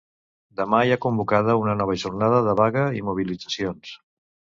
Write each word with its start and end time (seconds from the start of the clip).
Demà 0.59 0.77
hi 0.85 0.93
ha 0.95 1.01
convocada 1.03 1.55
una 1.63 1.75
nova 1.81 1.97
jornada 2.05 2.39
de 2.47 2.55
vaga 2.61 2.87
i 3.01 3.05
mobilitzacions. 3.11 3.93